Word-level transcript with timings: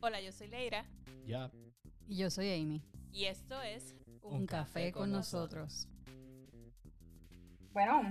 Hola, 0.00 0.20
yo 0.20 0.32
soy 0.32 0.48
Leira. 0.48 0.84
Ya. 1.26 1.50
Y 2.06 2.16
yo 2.16 2.30
soy 2.30 2.52
Amy. 2.52 2.82
Y 3.12 3.24
esto 3.26 3.60
es 3.62 3.94
Un, 4.22 4.46
café, 4.46 4.92
con 4.92 5.10
nosotros. 5.10 5.88
Bueno, 7.72 8.02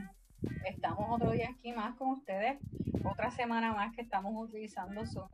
estamos 0.66 1.06
otro 1.10 1.32
día 1.32 1.50
aquí 1.50 1.72
más 1.72 1.96
con 1.96 2.10
ustedes. 2.10 2.58
Otra 3.04 3.32
semana 3.32 3.74
más 3.74 3.96
que 3.96 4.02
estamos 4.02 4.34
utilizando 4.36 5.06
Zoom. 5.06 5.30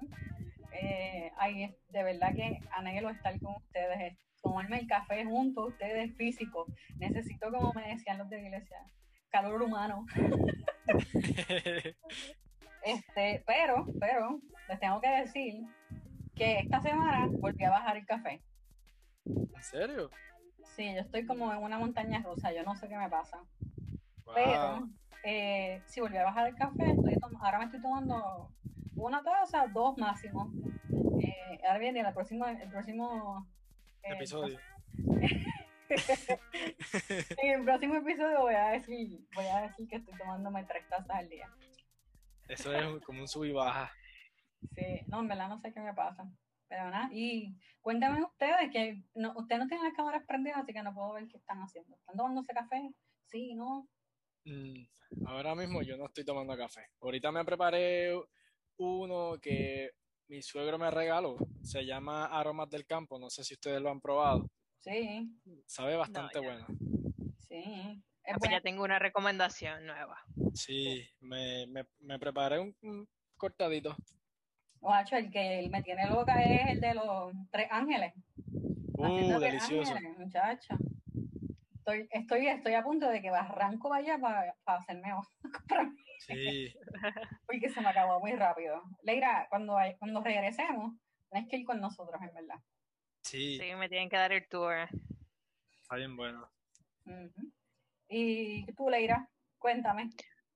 Eh, 0.73 1.31
ay, 1.37 1.75
de 1.89 2.03
verdad 2.03 2.33
que 2.35 2.59
anhelo 2.71 3.09
estar 3.09 3.39
con 3.39 3.55
ustedes, 3.55 4.17
tomarme 4.41 4.79
el 4.79 4.87
café 4.87 5.25
junto 5.25 5.61
a 5.61 5.67
ustedes 5.67 6.15
físico. 6.15 6.65
Necesito, 6.97 7.51
como 7.51 7.73
me 7.73 7.87
decían 7.89 8.17
los 8.17 8.29
de 8.29 8.41
iglesia, 8.41 8.77
calor 9.29 9.61
humano. 9.61 10.05
este, 12.83 13.43
pero, 13.45 13.87
pero, 13.99 14.39
les 14.67 14.79
tengo 14.79 15.01
que 15.01 15.09
decir 15.09 15.63
que 16.39 16.59
esta 16.59 16.79
semana 16.79 17.27
volví 17.29 17.65
a 17.65 17.69
bajar 17.69 17.97
el 17.97 18.05
café. 18.05 18.41
¿En 19.25 19.63
serio? 19.63 20.09
Sí, 20.75 20.93
yo 20.95 21.01
estoy 21.01 21.25
como 21.25 21.51
en 21.51 21.61
una 21.61 21.77
montaña 21.77 22.23
rusa, 22.23 22.53
yo 22.53 22.63
no 22.63 22.77
sé 22.77 22.87
qué 22.87 22.95
me 22.95 23.09
pasa. 23.09 23.43
Wow. 24.23 24.35
Pero 24.35 24.89
eh, 25.25 25.81
si 25.85 25.99
volví 25.99 26.15
a 26.15 26.23
bajar 26.23 26.47
el 26.47 26.55
café, 26.55 26.91
estoy 26.91 27.17
ahora 27.41 27.59
me 27.59 27.65
estoy 27.65 27.81
tomando 27.81 28.49
una 28.95 29.21
taza, 29.21 29.67
dos 29.67 29.97
máximo. 29.97 30.49
Eh, 31.21 31.59
ahora 31.67 31.79
viene 31.79 31.99
el 31.99 32.13
próximo, 32.13 32.45
el 32.45 32.69
próximo 32.69 33.45
eh, 34.03 34.13
Episodio. 34.13 34.57
En 37.41 37.59
el 37.59 37.65
próximo 37.65 37.95
episodio 37.95 38.41
voy 38.41 38.53
a 38.53 38.69
decir, 38.69 39.19
voy 39.33 39.47
a 39.47 39.61
decir 39.61 39.87
que 39.87 39.95
estoy 39.95 40.15
tomándome 40.19 40.63
tres 40.65 40.87
tazas 40.87 41.09
al 41.09 41.27
día. 41.27 41.49
Eso 42.47 42.71
es 42.73 43.03
como 43.03 43.21
un 43.21 43.27
sub 43.27 43.45
y 43.45 43.51
baja. 43.51 43.91
Sí, 44.75 45.01
no, 45.07 45.19
en 45.21 45.27
verdad 45.27 45.49
no 45.49 45.59
sé 45.59 45.73
qué 45.73 45.79
me 45.79 45.93
pasa. 45.93 46.29
Pero 46.67 46.89
nada, 46.91 47.09
y 47.11 47.57
cuéntame 47.81 48.23
ustedes 48.23 48.69
que 48.71 49.01
no, 49.15 49.33
ustedes 49.37 49.59
no 49.61 49.67
tienen 49.67 49.85
las 49.85 49.95
cámaras 49.95 50.23
prendidas, 50.27 50.59
así 50.59 50.71
que 50.71 50.83
no 50.83 50.93
puedo 50.93 51.13
ver 51.13 51.27
qué 51.27 51.37
están 51.37 51.59
haciendo. 51.59 51.95
¿Están 51.95 52.15
tomándose 52.15 52.53
café? 52.53 52.91
Sí, 53.25 53.55
no. 53.55 53.87
Mm, 54.45 54.83
ahora 55.25 55.55
mismo 55.55 55.81
yo 55.81 55.97
no 55.97 56.05
estoy 56.05 56.23
tomando 56.23 56.55
café. 56.55 56.81
Ahorita 57.01 57.31
me 57.31 57.43
preparé 57.43 58.13
uno 58.77 59.37
que 59.41 59.89
mi 60.27 60.41
suegro 60.43 60.77
me 60.77 60.91
regaló. 60.91 61.37
Se 61.63 61.83
llama 61.85 62.25
Aromas 62.25 62.69
del 62.69 62.85
Campo. 62.85 63.17
No 63.17 63.29
sé 63.31 63.43
si 63.43 63.55
ustedes 63.55 63.81
lo 63.81 63.89
han 63.89 63.99
probado. 63.99 64.47
Sí, 64.79 65.27
Sabe 65.65 65.95
bastante 65.97 66.39
No, 66.39 66.45
bueno. 66.45 66.67
sí. 67.47 68.03
Es 68.23 68.35
Ah, 68.35 68.37
pues 68.37 68.51
bueno. 68.51 68.57
ya 68.57 68.61
tengo 68.61 68.83
una 68.83 68.99
recomendación 68.99 69.85
nueva. 69.87 70.21
Sí, 70.53 71.03
me, 71.19 71.65
me, 71.67 71.85
me 71.99 72.19
preparé 72.19 72.59
un, 72.59 72.75
un 72.83 73.07
cortadito. 73.37 73.95
Guacho, 74.81 75.15
el 75.17 75.29
que 75.31 75.67
me 75.71 75.81
tiene 75.83 76.07
loca 76.07 76.43
es 76.43 76.69
el 76.73 76.81
de 76.81 76.93
los 76.93 77.33
tres 77.51 77.67
ángeles. 77.71 78.13
Uh, 78.97 79.39
de 79.39 79.39
delicioso. 79.39 79.93
ángeles, 79.93 80.17
muchacha. 80.17 80.77
Estoy, 81.77 82.07
estoy, 82.11 82.47
estoy 82.47 82.73
a 82.73 82.83
punto 82.83 83.09
de 83.09 83.21
que 83.21 83.29
Barranco 83.29 83.89
vaya 83.89 84.17
para 84.19 84.55
hacerme 84.65 85.11
comprar, 85.41 85.89
Sí, 86.19 86.73
porque 87.47 87.69
se 87.69 87.81
me 87.81 87.89
acabó 87.89 88.19
muy 88.19 88.33
rápido. 88.33 88.81
Leira, 89.03 89.47
cuando, 89.49 89.77
hay- 89.77 89.97
cuando 89.97 90.21
regresemos, 90.21 90.93
tienes 91.29 91.49
que 91.49 91.57
ir 91.57 91.65
con 91.65 91.79
nosotros, 91.81 92.21
en 92.21 92.33
verdad. 92.33 92.59
sí, 93.21 93.57
Sí, 93.59 93.75
me 93.75 93.89
tienen 93.89 94.09
que 94.09 94.17
dar 94.17 94.31
el 94.31 94.47
tour. 94.47 94.75
está 95.81 95.95
bien 95.95 96.15
bueno. 96.15 96.49
Y 98.07 98.71
tú, 98.73 98.89
Leira, 98.89 99.27
cuéntame. 99.57 100.09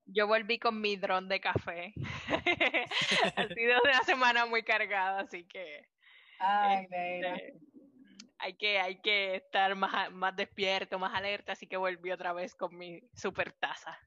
Yo 0.06 0.26
volví 0.26 0.58
con 0.58 0.80
mi 0.80 0.96
dron 0.96 1.28
de 1.28 1.40
café. 1.40 1.94
ha 3.36 3.48
sido 3.48 3.80
una 3.82 4.02
semana 4.04 4.46
muy 4.46 4.62
cargada, 4.62 5.20
así 5.20 5.46
que 5.46 5.86
Ay, 6.38 6.84
este, 6.84 7.54
hay 8.38 8.56
que, 8.56 8.80
hay 8.80 9.00
que 9.00 9.36
estar 9.36 9.74
más, 9.74 10.12
más 10.12 10.36
despierto, 10.36 10.98
más 10.98 11.14
alerta, 11.14 11.52
así 11.52 11.66
que 11.66 11.76
volví 11.76 12.10
otra 12.10 12.32
vez 12.32 12.54
con 12.54 12.76
mi 12.76 13.00
super 13.14 13.52
taza 13.52 13.98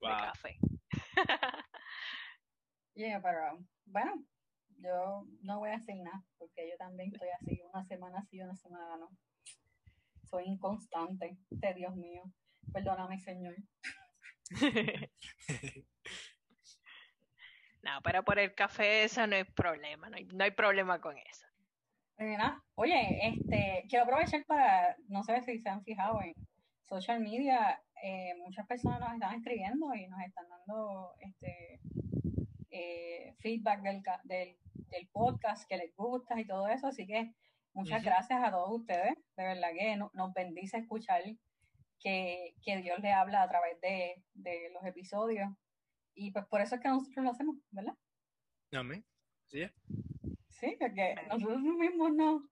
de 0.00 0.08
café. 0.08 0.58
Yeah, 2.96 3.22
pero 3.22 3.64
bueno, 3.86 4.24
yo 4.76 5.24
no 5.42 5.60
voy 5.60 5.70
a 5.70 5.78
decir 5.78 5.94
nada, 5.96 6.22
porque 6.36 6.68
yo 6.68 6.76
también 6.76 7.10
estoy 7.14 7.28
así, 7.40 7.62
una 7.72 7.84
semana 7.84 8.22
sí, 8.24 8.42
una 8.42 8.56
semana 8.56 8.96
no. 8.98 9.08
Soy 10.24 10.44
inconstante, 10.44 11.38
de 11.48 11.74
Dios 11.74 11.94
mío. 11.96 12.24
Perdóname, 12.72 13.18
Señor. 13.20 13.54
No, 17.82 17.92
pero 18.04 18.22
por 18.24 18.38
el 18.38 18.54
café 18.54 19.04
eso 19.04 19.26
no 19.26 19.36
hay 19.36 19.44
problema, 19.44 20.10
no 20.10 20.16
hay, 20.16 20.26
no 20.26 20.44
hay 20.44 20.50
problema 20.50 21.00
con 21.00 21.16
eso. 21.16 21.46
Oye, 22.74 23.26
este, 23.28 23.84
quiero 23.88 24.04
aprovechar 24.04 24.44
para, 24.44 24.96
no 25.08 25.22
sé 25.22 25.40
si 25.42 25.58
se 25.58 25.68
han 25.70 25.82
fijado 25.82 26.20
en 26.20 26.34
social 26.86 27.20
media, 27.20 27.82
eh, 28.02 28.34
muchas 28.38 28.66
personas 28.66 29.00
nos 29.00 29.14
están 29.14 29.34
escribiendo 29.34 29.94
y 29.94 30.06
nos 30.08 30.20
están 30.20 30.46
dando 30.50 31.14
este 31.20 31.80
eh, 32.70 33.34
feedback 33.38 33.80
del, 33.80 34.02
del, 34.24 34.56
del 34.90 35.08
podcast 35.08 35.66
que 35.66 35.78
les 35.78 35.94
gusta 35.96 36.38
y 36.38 36.46
todo 36.46 36.68
eso, 36.68 36.88
así 36.88 37.06
que 37.06 37.32
muchas 37.72 38.02
gracias 38.10 38.42
a 38.44 38.50
todos 38.50 38.80
ustedes, 38.80 39.14
de 39.36 39.42
verdad 39.44 39.70
que 39.72 39.96
no- 39.96 40.10
nos 40.12 40.34
bendice 40.34 40.76
escuchar 40.76 41.22
que, 42.00 42.54
que 42.62 42.78
Dios 42.78 42.98
le 43.00 43.12
habla 43.12 43.42
a 43.42 43.48
través 43.48 43.80
de, 43.80 44.22
de 44.34 44.70
los 44.72 44.84
episodios 44.84 45.48
y 46.14 46.32
pues 46.32 46.46
por 46.46 46.60
eso 46.60 46.74
es 46.74 46.80
que 46.80 46.88
nosotros 46.88 47.24
lo 47.24 47.30
hacemos, 47.30 47.56
¿verdad? 47.70 47.94
Amén. 48.72 49.04
Sí, 49.46 49.62
es. 49.62 49.72
Sí, 50.48 50.76
porque 50.78 51.14
nosotros 51.28 51.60
mismos 51.62 52.12
no, 52.12 52.48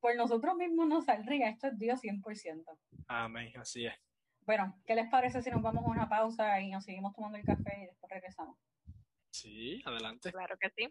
por 0.00 0.14
nosotros 0.16 0.56
mismos 0.56 0.86
no 0.86 1.02
saldría, 1.02 1.48
esto 1.48 1.68
es 1.68 1.78
Dios 1.78 2.00
100%. 2.02 2.64
Amén, 3.08 3.52
así 3.56 3.86
es. 3.86 3.94
Bueno, 4.42 4.80
¿qué 4.86 4.94
les 4.94 5.08
parece 5.10 5.42
si 5.42 5.50
nos 5.50 5.62
vamos 5.62 5.84
a 5.84 5.90
una 5.90 6.08
pausa 6.08 6.60
y 6.60 6.70
nos 6.70 6.84
seguimos 6.84 7.12
tomando 7.14 7.36
el 7.38 7.44
café 7.44 7.82
y 7.82 7.86
después 7.86 8.10
regresamos? 8.10 8.56
Sí, 9.30 9.82
adelante. 9.84 10.32
Claro 10.32 10.56
que 10.58 10.70
sí. 10.70 10.88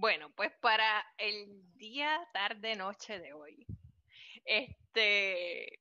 Bueno, 0.00 0.30
pues 0.30 0.52
para 0.60 1.04
el 1.18 1.76
día, 1.76 2.20
tarde, 2.32 2.76
noche 2.76 3.18
de 3.18 3.32
hoy, 3.32 3.66
este, 4.44 5.80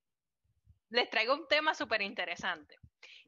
les 0.89 1.07
traigo 1.11 1.35
un 1.35 1.47
tema 1.47 1.75
súper 1.75 2.01
interesante. 2.01 2.79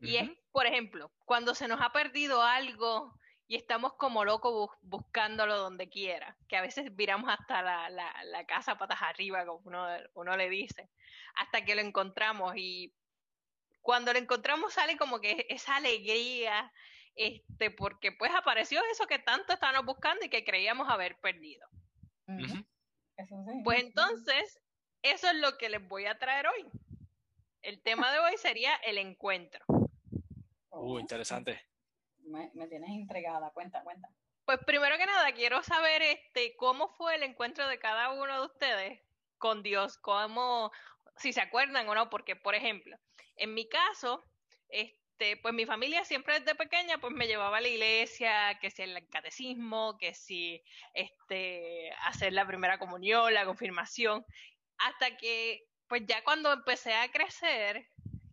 Y 0.01 0.15
es, 0.15 0.31
por 0.51 0.65
ejemplo, 0.65 1.11
cuando 1.25 1.53
se 1.53 1.67
nos 1.67 1.79
ha 1.79 1.91
perdido 1.91 2.41
algo 2.41 3.13
y 3.47 3.55
estamos 3.55 3.93
como 3.97 4.25
locos 4.25 4.51
bus- 4.51 4.77
buscándolo 4.81 5.57
donde 5.57 5.89
quiera, 5.89 6.35
que 6.47 6.57
a 6.57 6.61
veces 6.63 6.95
viramos 6.95 7.29
hasta 7.29 7.61
la, 7.61 7.89
la, 7.91 8.23
la 8.23 8.45
casa 8.47 8.79
patas 8.79 9.03
arriba, 9.03 9.45
como 9.45 9.61
uno, 9.65 9.87
uno 10.15 10.37
le 10.37 10.49
dice, 10.49 10.89
hasta 11.35 11.63
que 11.65 11.75
lo 11.75 11.81
encontramos 11.81 12.53
y 12.55 12.95
cuando 13.81 14.11
lo 14.11 14.17
encontramos 14.17 14.73
sale 14.73 14.97
como 14.97 15.19
que 15.21 15.45
esa 15.49 15.75
alegría, 15.75 16.71
este, 17.19 17.69
porque 17.69 18.13
pues 18.13 18.31
apareció 18.33 18.81
eso 18.91 19.05
que 19.05 19.19
tanto 19.19 19.51
estábamos 19.51 19.85
buscando 19.85 20.23
y 20.25 20.29
que 20.29 20.45
creíamos 20.45 20.87
haber 20.89 21.19
perdido. 21.19 21.67
Pues 23.65 23.81
entonces, 23.83 24.61
eso 25.01 25.27
es 25.27 25.35
lo 25.35 25.57
que 25.57 25.67
les 25.67 25.85
voy 25.85 26.05
a 26.05 26.17
traer 26.17 26.47
hoy. 26.47 26.65
El 27.61 27.81
tema 27.81 28.09
de 28.13 28.19
hoy 28.19 28.37
sería 28.37 28.73
el 28.77 28.97
encuentro. 28.97 29.65
Oh, 30.69 30.93
Uh, 30.93 30.99
interesante. 30.99 31.61
me, 32.23 32.51
me 32.53 32.67
tienes 32.67 32.89
intrigada, 32.91 33.51
cuenta, 33.51 33.83
cuenta. 33.83 34.07
Pues 34.45 34.59
primero 34.65 34.97
que 34.97 35.05
nada, 35.05 35.33
quiero 35.33 35.61
saber 35.61 36.01
este 36.01 36.55
cómo 36.55 36.87
fue 36.95 37.15
el 37.15 37.23
encuentro 37.23 37.67
de 37.67 37.79
cada 37.79 38.13
uno 38.13 38.33
de 38.39 38.45
ustedes 38.45 39.01
con 39.37 39.61
Dios, 39.61 39.97
cómo, 39.97 40.71
si 41.17 41.33
se 41.33 41.41
acuerdan 41.41 41.89
o 41.89 41.95
no, 41.95 42.09
porque 42.09 42.37
por 42.37 42.55
ejemplo, 42.55 42.97
en 43.35 43.53
mi 43.53 43.67
caso, 43.67 44.23
este, 44.69 44.97
pues 45.41 45.53
mi 45.53 45.65
familia 45.65 46.05
siempre 46.05 46.39
desde 46.39 46.55
pequeña 46.55 46.97
pues 46.99 47.13
me 47.13 47.27
llevaba 47.27 47.57
a 47.57 47.61
la 47.61 47.67
iglesia, 47.67 48.57
que 48.61 48.71
si 48.71 48.83
el 48.83 49.07
catecismo, 49.09 49.97
que 49.97 50.13
si 50.13 50.63
este 50.93 51.91
hacer 52.03 52.33
la 52.33 52.47
primera 52.47 52.79
comunión, 52.79 53.33
la 53.33 53.45
confirmación, 53.45 54.25
hasta 54.77 55.17
que 55.17 55.65
pues 55.87 56.03
ya 56.05 56.23
cuando 56.23 56.53
empecé 56.53 56.93
a 56.93 57.11
crecer, 57.11 57.87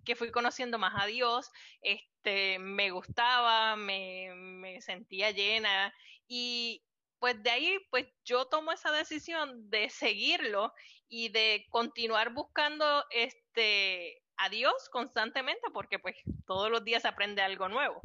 que 0.05 0.15
fui 0.15 0.31
conociendo 0.31 0.79
más 0.79 0.95
a 1.03 1.07
Dios, 1.07 1.51
este, 1.81 2.59
me 2.59 2.91
gustaba, 2.91 3.77
me, 3.77 4.33
me 4.35 4.81
sentía 4.81 5.33
llena 5.33 5.93
y 6.29 6.85
pues 7.19 7.43
de 7.43 7.51
ahí 7.51 7.79
pues 7.91 8.07
yo 8.25 8.47
tomo 8.47 8.73
esa 8.73 8.93
decisión 8.93 9.71
de 9.71 9.89
seguirlo 9.91 10.73
y 11.09 11.31
de 11.31 11.67
continuar 11.71 12.33
buscando 12.33 13.05
este 13.11 14.23
a 14.39 14.49
Dios 14.49 14.89
constantemente 14.91 15.69
porque 15.73 15.99
pues 15.99 16.17
todos 16.47 16.71
los 16.71 16.85
días 16.85 17.03
se 17.03 17.09
aprende 17.09 17.43
algo 17.43 17.69
nuevo. 17.69 18.01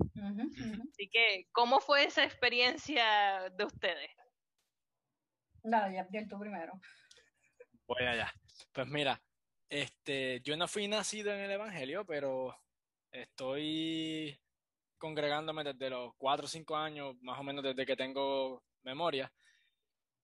Así 0.91 1.09
que, 1.09 1.47
¿cómo 1.51 1.79
fue 1.79 2.05
esa 2.05 2.23
experiencia 2.23 3.49
de 3.57 3.65
ustedes? 3.65 4.11
Dale, 5.63 5.95
Yabdiel, 5.95 6.27
tú 6.27 6.39
primero. 6.39 6.73
Voy 7.87 8.05
allá. 8.05 8.33
Pues 8.71 8.87
mira, 8.87 9.21
Este, 9.69 10.41
yo 10.43 10.57
no 10.57 10.67
fui 10.67 10.89
nacido 10.89 11.31
en 11.33 11.39
el 11.39 11.51
Evangelio, 11.51 12.05
pero 12.05 12.53
estoy 13.09 14.37
congregándome 14.97 15.63
desde 15.63 15.89
los 15.89 16.13
4 16.17 16.45
o 16.45 16.49
5 16.49 16.75
años, 16.75 17.15
más 17.21 17.39
o 17.39 17.43
menos 17.43 17.63
desde 17.63 17.85
que 17.85 17.95
tengo 17.95 18.63
memoria. 18.83 19.31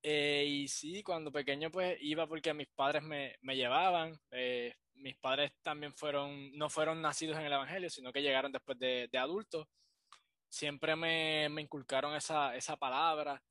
Eh, 0.04 0.46
y 0.48 0.68
sí, 0.68 1.04
cuando 1.04 1.32
pequeño 1.32 1.72
pues 1.72 1.98
iba 2.02 2.28
porque 2.28 2.54
mis 2.54 2.68
padres 2.68 3.04
me, 3.04 3.36
me 3.42 3.56
llevaban. 3.56 4.18
Eh, 4.32 4.74
mis 4.94 5.18
padres 5.18 5.52
también 5.62 5.94
fueron, 5.94 6.52
no 6.54 6.70
fueron 6.70 7.02
nacidos 7.02 7.38
en 7.38 7.46
el 7.46 7.54
Evangelio, 7.54 7.90
sino 7.90 8.12
que 8.12 8.22
llegaron 8.22 8.52
después 8.52 8.78
de, 8.80 9.08
de 9.12 9.18
adultos. 9.18 9.68
Siempre 10.50 10.96
me, 10.96 11.50
me 11.50 11.62
inculcaron 11.62 12.16
esa, 12.16 12.56
esa 12.56 12.78
palabra 12.78 13.44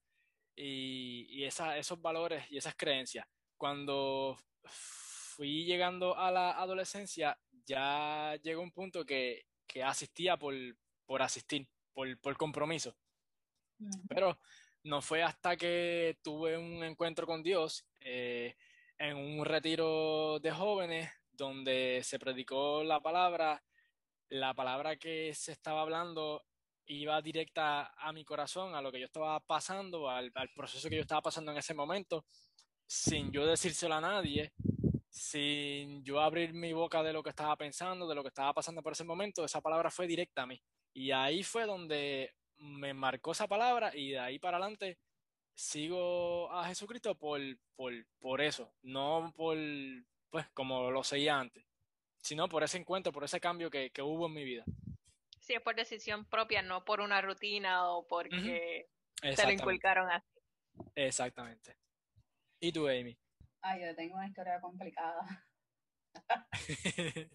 y, 0.56 1.26
y 1.28 1.44
esa, 1.44 1.76
esos 1.76 2.00
valores 2.00 2.50
y 2.50 2.56
esas 2.56 2.74
creencias. 2.74 3.26
Cuando 3.56 4.36
fui 4.64 5.64
llegando 5.64 6.16
a 6.16 6.30
la 6.30 6.52
adolescencia, 6.52 7.38
ya 7.66 8.36
llegó 8.42 8.62
un 8.62 8.72
punto 8.72 9.04
que, 9.04 9.46
que 9.66 9.82
asistía 9.82 10.36
por, 10.38 10.54
por 11.04 11.22
asistir, 11.22 11.68
por, 11.92 12.18
por 12.20 12.36
compromiso. 12.36 12.96
Pero 14.08 14.38
no 14.86 15.02
fue 15.02 15.22
hasta 15.22 15.56
que 15.56 16.16
tuve 16.22 16.56
un 16.56 16.84
encuentro 16.84 17.26
con 17.26 17.42
Dios 17.42 17.84
eh, 18.00 18.54
en 18.98 19.16
un 19.16 19.44
retiro 19.44 20.38
de 20.38 20.52
jóvenes 20.52 21.10
donde 21.32 22.00
se 22.04 22.20
predicó 22.20 22.84
la 22.84 23.00
palabra, 23.00 23.62
la 24.28 24.54
palabra 24.54 24.96
que 24.96 25.34
se 25.34 25.52
estaba 25.52 25.82
hablando 25.82 26.44
iba 26.86 27.20
directa 27.20 27.94
a 27.98 28.12
mi 28.12 28.24
corazón, 28.24 28.76
a 28.76 28.80
lo 28.80 28.92
que 28.92 29.00
yo 29.00 29.06
estaba 29.06 29.40
pasando, 29.40 30.08
al, 30.08 30.30
al 30.36 30.50
proceso 30.50 30.88
que 30.88 30.94
yo 30.94 31.02
estaba 31.02 31.20
pasando 31.20 31.50
en 31.50 31.58
ese 31.58 31.74
momento, 31.74 32.24
sin 32.86 33.32
yo 33.32 33.44
decírselo 33.44 33.96
a 33.96 34.00
nadie, 34.00 34.52
sin 35.10 36.04
yo 36.04 36.20
abrir 36.20 36.54
mi 36.54 36.72
boca 36.72 37.02
de 37.02 37.12
lo 37.12 37.24
que 37.24 37.30
estaba 37.30 37.56
pensando, 37.56 38.06
de 38.06 38.14
lo 38.14 38.22
que 38.22 38.28
estaba 38.28 38.52
pasando 38.54 38.84
por 38.84 38.92
ese 38.92 39.02
momento, 39.02 39.44
esa 39.44 39.60
palabra 39.60 39.90
fue 39.90 40.06
directa 40.06 40.42
a 40.42 40.46
mí. 40.46 40.62
Y 40.94 41.10
ahí 41.10 41.42
fue 41.42 41.66
donde 41.66 42.35
me 42.58 42.94
marcó 42.94 43.32
esa 43.32 43.46
palabra 43.46 43.92
y 43.94 44.10
de 44.10 44.18
ahí 44.18 44.38
para 44.38 44.58
adelante 44.58 44.98
sigo 45.54 46.50
a 46.52 46.66
Jesucristo 46.66 47.14
por, 47.14 47.40
por, 47.74 47.92
por 48.18 48.40
eso, 48.40 48.72
no 48.82 49.32
por, 49.36 49.56
pues, 50.30 50.46
como 50.54 50.90
lo 50.90 51.02
seguía 51.02 51.38
antes, 51.38 51.64
sino 52.18 52.48
por 52.48 52.62
ese 52.62 52.78
encuentro, 52.78 53.12
por 53.12 53.24
ese 53.24 53.40
cambio 53.40 53.70
que, 53.70 53.90
que 53.90 54.02
hubo 54.02 54.26
en 54.26 54.34
mi 54.34 54.44
vida. 54.44 54.64
Sí, 55.40 55.54
es 55.54 55.60
por 55.60 55.76
decisión 55.76 56.24
propia, 56.24 56.62
no 56.62 56.84
por 56.84 57.00
una 57.00 57.20
rutina 57.20 57.88
o 57.90 58.06
porque 58.06 58.88
te 59.20 59.44
lo 59.44 59.52
inculcaron 59.52 60.10
así. 60.10 60.26
Exactamente. 60.94 61.76
¿Y 62.60 62.72
tú, 62.72 62.88
Amy? 62.88 63.16
Ay, 63.62 63.82
yo 63.82 63.94
tengo 63.94 64.16
una 64.16 64.26
historia 64.26 64.60
complicada. 64.60 65.46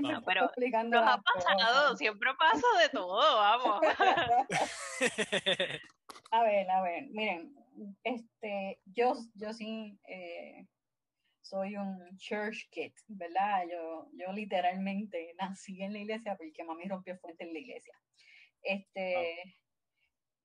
no, 0.00 0.22
pero 0.24 0.50
nos 0.84 1.06
ha 1.06 1.20
pasado, 1.20 1.96
siempre 1.96 2.30
pasa 2.38 2.66
de 2.82 2.88
todo, 2.88 3.36
vamos. 3.36 3.82
a 6.30 6.42
ver, 6.42 6.70
a 6.70 6.82
ver, 6.82 7.08
miren, 7.10 7.54
este, 8.02 8.80
yo, 8.86 9.14
yo 9.34 9.52
sí 9.52 9.98
eh, 10.08 10.66
soy 11.42 11.76
un 11.76 12.16
church 12.16 12.70
kid, 12.70 12.92
¿verdad? 13.08 13.64
Yo, 13.70 14.08
yo 14.12 14.32
literalmente 14.32 15.34
nací 15.38 15.82
en 15.82 15.92
la 15.92 15.98
iglesia 15.98 16.36
porque 16.36 16.64
mami 16.64 16.84
rompió 16.84 17.18
fuente 17.18 17.44
en 17.44 17.52
la 17.52 17.58
iglesia. 17.58 17.94
Este, 18.62 19.58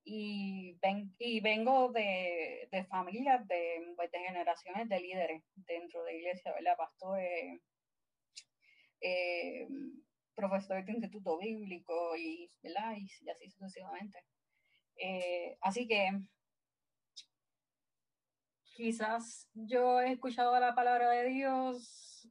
y, 0.04 0.76
ven, 0.82 1.14
y 1.18 1.40
vengo 1.40 1.90
de, 1.92 2.68
de 2.70 2.84
familias, 2.84 3.46
de, 3.46 3.92
pues, 3.96 4.10
de 4.10 4.18
generaciones 4.18 4.88
de 4.88 5.00
líderes 5.00 5.42
dentro 5.54 6.04
de 6.04 6.12
la 6.12 6.18
iglesia, 6.18 6.52
¿verdad? 6.52 6.76
Pastores 6.76 7.60
eh, 9.00 9.68
profesor 10.34 10.84
de 10.84 10.92
instituto 10.92 11.38
bíblico 11.38 12.16
y, 12.16 12.50
y, 12.62 13.28
así 13.28 13.50
sucesivamente. 13.50 14.24
Eh, 14.96 15.56
así 15.60 15.86
que 15.86 16.10
quizás 18.74 19.48
yo 19.54 20.00
he 20.00 20.12
escuchado 20.12 20.58
la 20.60 20.74
palabra 20.74 21.10
de 21.10 21.28
Dios 21.28 22.28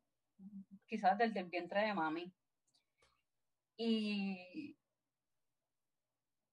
quizás 0.88 1.18
desde 1.18 1.42
el 1.42 1.50
vientre 1.50 1.82
de 1.82 1.94
mami. 1.94 2.34
Y 3.78 4.76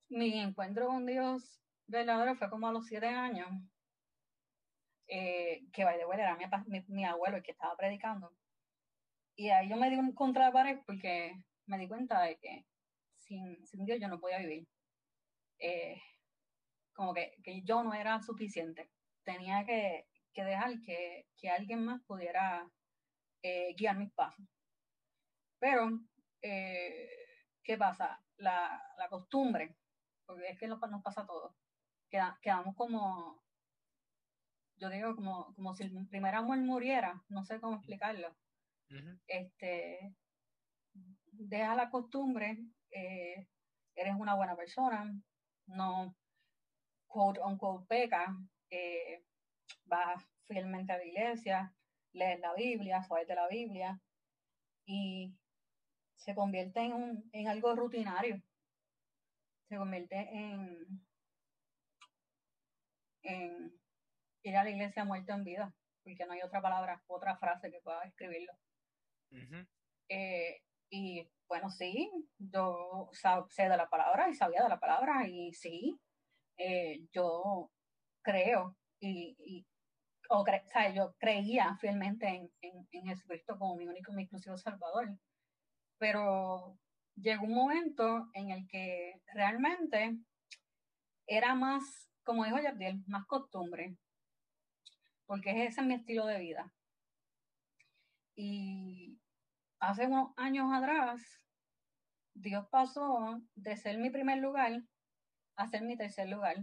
mi 0.08 0.40
encuentro 0.40 0.88
con 0.88 1.06
Dios 1.06 1.60
verdadero 1.86 2.34
fue 2.36 2.50
como 2.50 2.68
a 2.68 2.72
los 2.72 2.86
siete 2.86 3.06
años, 3.06 3.48
eh, 5.06 5.62
que 5.72 5.84
by 5.84 5.98
the 5.98 6.06
way, 6.06 6.20
era 6.20 6.36
mi, 6.36 6.44
mi, 6.66 6.84
mi, 6.88 7.04
abuelo 7.04 7.36
el 7.36 7.42
que 7.42 7.52
estaba 7.52 7.76
predicando. 7.76 8.32
Y 9.36 9.50
ahí 9.50 9.68
yo 9.68 9.76
me 9.76 9.90
di 9.90 9.96
un 9.96 10.12
contra 10.14 10.46
la 10.46 10.52
pared 10.52 10.78
porque 10.86 11.34
me 11.66 11.78
di 11.78 11.88
cuenta 11.88 12.22
de 12.22 12.36
que 12.38 12.66
sin, 13.18 13.66
sin 13.66 13.84
Dios 13.84 13.98
yo 14.00 14.08
no 14.08 14.20
podía 14.20 14.38
vivir. 14.38 14.68
Eh, 15.58 16.00
como 16.92 17.14
que, 17.14 17.34
que, 17.42 17.62
yo 17.62 17.82
no 17.82 17.94
era 17.94 18.20
suficiente. 18.20 18.90
Tenía 19.24 19.64
que, 19.66 20.06
que 20.32 20.44
dejar 20.44 20.80
que, 20.82 21.26
que, 21.36 21.50
alguien 21.50 21.84
más 21.84 22.02
pudiera 22.06 22.70
eh, 23.42 23.74
guiar 23.76 23.96
mis 23.96 24.12
pasos. 24.12 24.44
Pero, 25.58 25.90
eh, 26.42 27.08
¿qué 27.64 27.76
pasa? 27.76 28.20
La, 28.36 28.80
la, 28.98 29.08
costumbre, 29.08 29.76
porque 30.26 30.48
es 30.50 30.58
que 30.58 30.68
nos, 30.68 30.80
pasa 31.02 31.26
todo. 31.26 31.56
Queda, 32.10 32.38
quedamos 32.42 32.76
como, 32.76 33.42
yo 34.76 34.90
digo, 34.90 35.16
como, 35.16 35.54
como 35.54 35.74
si 35.74 35.84
el 35.84 36.06
primer 36.08 36.34
amor 36.34 36.58
muriera, 36.58 37.24
no 37.28 37.44
sé 37.44 37.60
cómo 37.60 37.76
explicarlo 37.76 38.36
Este, 39.26 40.14
deja 41.32 41.74
la 41.74 41.90
costumbre, 41.90 42.58
eh, 42.90 43.48
eres 43.94 44.14
una 44.16 44.34
buena 44.34 44.56
persona, 44.56 45.12
no 45.66 46.14
quote 47.06 47.40
unquote 47.40 47.86
peca, 47.86 48.36
eh, 48.70 49.24
vas 49.84 50.24
fielmente 50.46 50.92
a 50.92 50.98
la 50.98 51.04
iglesia, 51.04 51.74
lees 52.12 52.40
la 52.40 52.54
Biblia, 52.54 53.02
sabes 53.02 53.28
la 53.28 53.48
Biblia 53.48 54.00
y 54.86 55.34
se 56.16 56.34
convierte 56.34 56.80
en, 56.80 56.92
un, 56.92 57.30
en 57.32 57.48
algo 57.48 57.74
rutinario, 57.74 58.42
se 59.68 59.76
convierte 59.76 60.16
en, 60.16 61.04
en 63.22 63.80
ir 64.42 64.56
a 64.56 64.64
la 64.64 64.70
iglesia 64.70 65.04
muerto 65.04 65.32
en 65.32 65.44
vida, 65.44 65.74
porque 66.02 66.26
no 66.26 66.32
hay 66.32 66.42
otra 66.42 66.60
palabra, 66.60 67.02
otra 67.06 67.36
frase 67.36 67.70
que 67.70 67.80
pueda 67.80 68.00
Eh, 70.08 70.60
y 70.90 71.28
bueno, 71.48 71.70
sí, 71.70 72.10
yo 72.38 73.10
sé 73.48 73.68
de 73.68 73.76
la 73.76 73.88
palabra 73.88 74.28
y 74.28 74.34
sabía 74.34 74.62
de 74.62 74.68
la 74.68 74.80
palabra 74.80 75.26
y 75.28 75.52
sí, 75.52 75.98
eh, 76.56 77.00
yo 77.12 77.70
creo 78.22 78.76
y, 79.00 79.66
o, 80.30 80.42
cre, 80.44 80.64
sea, 80.72 80.92
yo 80.94 81.14
creía 81.18 81.76
fielmente 81.80 82.26
en, 82.26 82.50
en, 82.62 82.88
en, 82.90 83.06
Jesucristo 83.06 83.58
como 83.58 83.76
mi 83.76 83.86
único, 83.86 84.12
mi 84.12 84.22
exclusivo 84.22 84.56
Salvador. 84.56 85.18
Pero 85.98 86.78
llegó 87.16 87.44
un 87.44 87.54
momento 87.54 88.28
en 88.32 88.50
el 88.50 88.66
que 88.66 89.20
realmente 89.34 90.18
era 91.26 91.54
más, 91.54 92.08
como 92.24 92.44
dijo 92.44 92.58
Yabdiel, 92.58 93.02
más 93.06 93.26
costumbre, 93.26 93.96
porque 95.26 95.66
ese 95.66 95.80
es 95.80 95.86
mi 95.86 95.94
estilo 95.94 96.26
de 96.26 96.38
vida. 96.38 96.72
Y 98.36 99.18
hace 99.88 100.06
unos 100.06 100.32
años 100.36 100.72
atrás, 100.72 101.20
Dios 102.34 102.66
pasó 102.70 103.40
de 103.54 103.76
ser 103.76 103.98
mi 103.98 104.10
primer 104.10 104.38
lugar 104.38 104.82
a 105.56 105.66
ser 105.66 105.82
mi 105.82 105.96
tercer 105.96 106.28
lugar. 106.28 106.56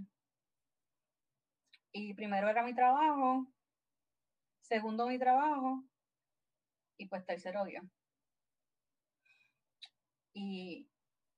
Y 1.94 2.14
primero 2.14 2.50
era 2.50 2.64
mi 2.64 2.74
trabajo, 2.74 3.48
segundo 4.62 5.08
mi 5.08 5.20
trabajo, 5.20 5.84
y 6.98 7.08
pues 7.08 7.26
tercero 7.26 7.66
Dios. 7.66 7.84
Y, 10.34 10.90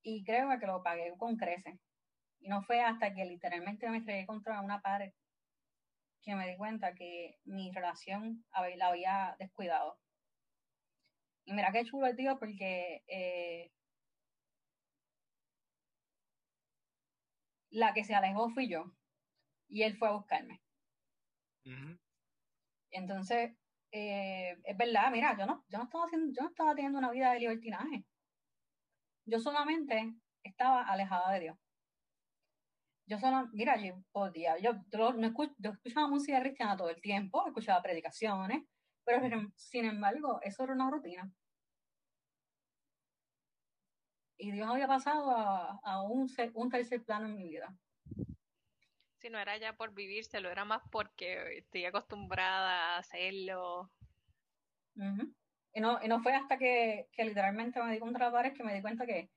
y 0.03 0.23
creo 0.23 0.57
que 0.59 0.67
lo 0.67 0.83
pagué 0.83 1.13
con 1.17 1.35
creces. 1.37 1.79
Y 2.39 2.49
no 2.49 2.61
fue 2.61 2.81
hasta 2.81 3.13
que 3.13 3.25
literalmente 3.25 3.89
me 3.89 3.97
estrellé 3.97 4.25
contra 4.25 4.61
una 4.61 4.81
pared 4.81 5.13
que 6.21 6.35
me 6.35 6.47
di 6.47 6.55
cuenta 6.55 6.93
que 6.93 7.37
mi 7.43 7.71
relación 7.71 8.45
la 8.77 8.87
había 8.87 9.35
descuidado. 9.39 9.99
Y 11.45 11.53
mira 11.53 11.71
qué 11.71 11.83
chulo 11.83 12.07
el 12.07 12.15
tío 12.15 12.37
porque 12.39 13.03
eh, 13.07 13.71
la 17.71 17.93
que 17.93 18.03
se 18.03 18.15
alejó 18.15 18.49
fui 18.49 18.69
yo 18.69 18.85
y 19.67 19.83
él 19.83 19.97
fue 19.97 20.07
a 20.09 20.11
buscarme. 20.11 20.61
Entonces, 22.91 23.51
eh, 23.91 24.57
es 24.63 24.77
verdad, 24.77 25.11
mira, 25.11 25.35
yo 25.37 25.45
no, 25.45 25.65
yo 25.69 25.77
no 25.79 25.85
estaba 25.85 26.05
haciendo, 26.05 26.31
yo 26.33 26.43
no 26.43 26.49
estaba 26.49 26.75
teniendo 26.75 26.99
una 26.99 27.11
vida 27.11 27.31
de 27.31 27.39
libertinaje. 27.39 28.05
Yo 29.25 29.39
solamente 29.39 30.13
estaba 30.43 30.83
alejada 30.83 31.31
de 31.33 31.39
Dios. 31.39 31.57
Yo 33.05 33.19
solo, 33.19 33.49
mira, 33.53 33.75
yo 33.77 34.01
podía, 34.11 34.57
yo, 34.59 34.73
yo, 34.91 35.13
no 35.13 35.27
escuch, 35.27 35.51
yo 35.57 35.71
escuchaba 35.71 36.07
música 36.07 36.39
cristiana 36.39 36.77
todo 36.77 36.89
el 36.89 37.01
tiempo, 37.01 37.45
escuchaba 37.45 37.81
predicaciones, 37.81 38.63
Pero 39.05 39.51
sin 39.55 39.85
embargo, 39.85 40.39
eso 40.43 40.63
era 40.63 40.73
una 40.73 40.89
rutina. 40.89 41.31
Y 44.37 44.51
Dios 44.51 44.69
había 44.69 44.87
pasado 44.87 45.31
a, 45.31 46.01
un, 46.03 46.29
un 46.53 46.69
tercer 46.69 47.03
plano 47.03 47.27
en 47.27 47.35
mi 47.35 47.47
vida. 47.47 47.73
Si 49.19 49.29
no 49.29 49.39
era 49.39 49.55
ya 49.57 49.77
por 49.77 49.93
vivírselo, 49.93 50.49
era 50.49 50.65
más 50.65 50.81
porque 50.91 51.59
estoy 51.59 51.85
acostumbrada 51.85 52.95
a 52.95 52.97
hacerlo. 52.97 53.89
y, 55.73 55.79
no, 55.79 56.03
y 56.03 56.07
no 56.09 56.19
fue 56.21 56.35
hasta 56.35 56.57
que, 56.57 57.07
literalmente 57.17 57.81
me 57.81 57.93
di 57.93 57.99
contra 57.99 58.25
la 58.25 58.33
pared 58.33 58.53
que 58.53 58.63
me 58.63 58.73
di 58.73 58.81
cuenta 58.81 59.05
que, 59.05 59.29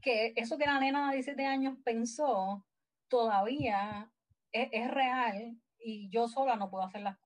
que 0.00 0.32
eso 0.34 0.58
que 0.58 0.66
la 0.66 0.80
nena 0.80 1.10
de 1.10 1.18
17 1.18 1.46
años 1.46 1.78
pensó 1.84 2.66
todavía 3.06 4.10
es, 4.50 4.90
real 4.90 5.56
y 5.78 6.10
yo 6.10 6.26
sola 6.26 6.56
no 6.56 6.70
puedo 6.70 6.84
hacer 6.84 7.02
las 7.02 7.18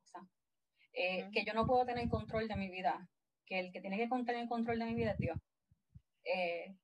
Eh, 0.99 1.29
que 1.31 1.45
yo 1.45 1.53
no 1.53 1.67
puedo 1.67 1.85
tener 1.85 2.09
control 2.09 2.49
de 2.49 2.57
mi 2.57 2.71
vida, 2.71 3.07
que 3.45 3.59
el 3.61 3.71
que 3.71 3.83
tiene 3.83 3.99
que 3.99 4.09
tener 4.09 4.43
el 4.43 4.49
control 4.49 4.79
de 4.79 4.87
mi 4.87 4.95
vida 4.95 5.11
es 5.11 5.19
Dios. 5.19 5.39
Eh, 6.25 6.75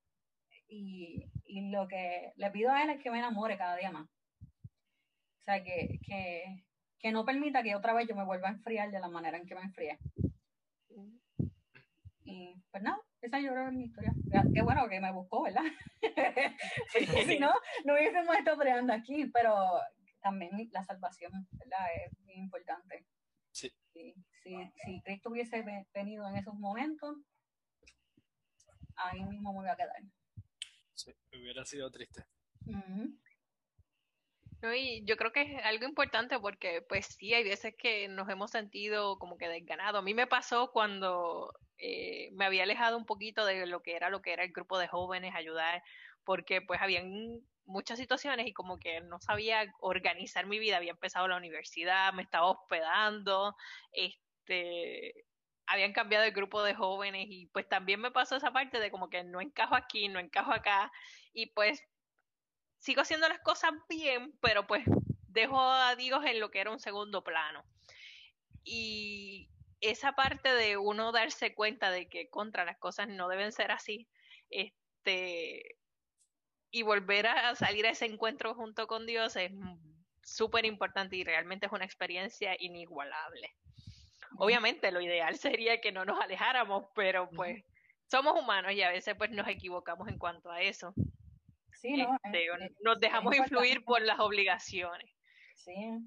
y, 0.68 1.28
lo 1.70 1.88
que 1.88 2.32
le 2.36 2.50
pido 2.50 2.70
a 2.70 2.82
él 2.82 2.90
es 2.90 3.02
que 3.02 3.10
me 3.10 3.18
enamore 3.18 3.56
cada 3.56 3.76
día 3.76 3.90
más. 3.90 4.06
O 4.06 5.44
sea, 5.44 5.62
que, 5.62 5.98
que, 7.00 7.12
no 7.12 7.24
permita 7.24 7.62
que 7.62 7.74
otra 7.74 7.94
vez 7.94 8.06
yo 8.06 8.14
me 8.14 8.24
vuelva 8.24 8.48
a 8.48 8.52
enfriar 8.52 8.90
de 8.90 9.00
la 9.00 9.08
manera 9.08 9.38
en 9.38 9.46
que 9.46 9.54
me 9.54 9.62
enfrié. 9.62 9.98
Y 12.24 12.54
pues 12.70 12.82
nada, 12.82 12.98
esa 13.22 13.40
yo 13.40 13.50
creo 13.52 13.64
que 13.64 13.70
es 13.70 13.76
mi 13.76 13.84
historia. 13.84 14.12
Qué 14.54 14.62
bueno 14.62 14.88
que 14.88 15.00
me 15.00 15.12
buscó, 15.12 15.42
¿verdad? 15.42 15.62
si 17.26 17.38
no, 17.38 17.52
no 17.84 17.94
hubiésemos 17.94 18.36
estado 18.36 18.58
peleando 18.58 18.92
aquí, 18.92 19.26
pero 19.32 19.80
también 20.20 20.50
la 20.70 20.84
salvación, 20.84 21.32
¿verdad? 21.52 21.86
Es 22.04 22.18
muy 22.20 22.34
importante. 22.34 23.06
Sí. 23.52 23.72
si 23.94 25.02
Cristo 25.02 25.30
hubiese 25.30 25.64
venido 25.94 26.26
en 26.28 26.36
esos 26.36 26.54
momentos, 26.54 27.16
ahí 28.96 29.24
mismo 29.24 29.52
me 29.52 29.60
voy 29.60 29.68
a 29.68 29.76
quedar. 29.76 30.02
Sí, 30.94 31.12
hubiera 31.32 31.64
sido 31.64 31.90
triste. 31.90 32.24
No, 34.62 34.72
y 34.72 35.04
yo 35.04 35.16
creo 35.16 35.32
que 35.32 35.42
es 35.42 35.64
algo 35.64 35.86
importante 35.86 36.38
porque 36.38 36.82
pues 36.82 37.06
sí, 37.06 37.34
hay 37.34 37.42
veces 37.42 37.74
que 37.76 38.08
nos 38.08 38.28
hemos 38.28 38.50
sentido 38.52 39.18
como 39.18 39.36
que 39.36 39.48
desganados. 39.48 39.98
A 39.98 40.04
mí 40.04 40.14
me 40.14 40.28
pasó 40.28 40.70
cuando 40.70 41.52
eh, 41.78 42.30
me 42.32 42.44
había 42.44 42.62
alejado 42.62 42.96
un 42.96 43.04
poquito 43.04 43.44
de 43.44 43.66
lo 43.66 43.82
que 43.82 43.96
era 43.96 44.08
lo 44.08 44.22
que 44.22 44.32
era 44.32 44.44
el 44.44 44.52
grupo 44.52 44.78
de 44.78 44.86
jóvenes, 44.86 45.34
ayudar, 45.34 45.82
porque 46.24 46.62
pues 46.62 46.80
habían 46.80 47.40
muchas 47.64 47.98
situaciones 47.98 48.46
y 48.46 48.52
como 48.52 48.78
que 48.78 49.00
no 49.00 49.20
sabía 49.20 49.72
organizar 49.80 50.46
mi 50.46 50.58
vida, 50.58 50.76
había 50.76 50.92
empezado 50.92 51.28
la 51.28 51.36
universidad, 51.36 52.12
me 52.12 52.22
estaba 52.22 52.50
hospedando, 52.50 53.56
este 53.92 55.26
habían 55.66 55.92
cambiado 55.92 56.24
el 56.24 56.32
grupo 56.32 56.62
de 56.62 56.74
jóvenes 56.74 57.26
y 57.30 57.46
pues 57.46 57.68
también 57.68 58.00
me 58.00 58.10
pasó 58.10 58.36
esa 58.36 58.52
parte 58.52 58.80
de 58.80 58.90
como 58.90 59.08
que 59.08 59.24
no 59.24 59.40
encajo 59.40 59.74
aquí, 59.74 60.08
no 60.08 60.18
encajo 60.18 60.52
acá 60.52 60.92
y 61.32 61.46
pues 61.46 61.82
sigo 62.78 63.02
haciendo 63.02 63.28
las 63.28 63.38
cosas 63.40 63.70
bien, 63.88 64.36
pero 64.40 64.66
pues 64.66 64.84
dejo 65.28 65.60
a 65.60 65.94
Dios 65.96 66.24
en 66.26 66.40
lo 66.40 66.50
que 66.50 66.60
era 66.60 66.70
un 66.70 66.80
segundo 66.80 67.22
plano. 67.22 67.64
Y 68.64 69.48
esa 69.80 70.12
parte 70.12 70.52
de 70.54 70.76
uno 70.76 71.12
darse 71.12 71.54
cuenta 71.54 71.90
de 71.90 72.08
que 72.08 72.28
contra 72.28 72.64
las 72.64 72.78
cosas 72.78 73.08
no 73.08 73.28
deben 73.28 73.52
ser 73.52 73.70
así, 73.70 74.08
este 74.50 75.78
y 76.72 76.82
volver 76.82 77.26
a 77.26 77.54
salir 77.54 77.86
a 77.86 77.90
ese 77.90 78.06
encuentro 78.06 78.54
junto 78.54 78.86
con 78.86 79.06
Dios 79.06 79.36
es 79.36 79.52
súper 80.22 80.64
importante 80.64 81.16
y 81.16 81.22
realmente 81.22 81.66
es 81.66 81.72
una 81.72 81.84
experiencia 81.84 82.56
inigualable. 82.58 83.50
Obviamente 84.38 84.90
lo 84.90 85.02
ideal 85.02 85.36
sería 85.36 85.80
que 85.80 85.92
no 85.92 86.06
nos 86.06 86.18
alejáramos, 86.18 86.86
pero 86.94 87.28
pues 87.30 87.62
somos 88.10 88.40
humanos 88.40 88.72
y 88.72 88.82
a 88.82 88.90
veces 88.90 89.14
pues 89.16 89.30
nos 89.30 89.46
equivocamos 89.46 90.08
en 90.08 90.18
cuanto 90.18 90.50
a 90.50 90.62
eso. 90.62 90.94
Sí, 91.74 91.92
¿no? 91.92 92.16
Este, 92.24 92.46
nos 92.82 92.98
dejamos 92.98 93.36
influir 93.36 93.84
por 93.84 94.00
las 94.00 94.18
obligaciones. 94.18 95.10
Sí. 95.56 95.98